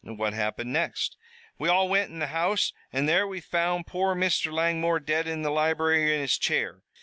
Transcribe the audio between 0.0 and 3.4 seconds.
"What happened next?" "We all wint in the house, an' there we